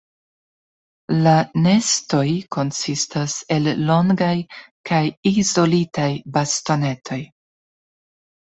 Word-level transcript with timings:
La 1.25 1.33
nestoj 1.65 2.21
konsistas 2.55 3.35
el 3.57 3.69
longaj 3.91 4.33
kaj 4.91 5.03
izolitaj 5.35 6.11
bastonetoj. 6.39 7.23